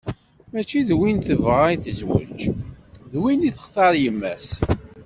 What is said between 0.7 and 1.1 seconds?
d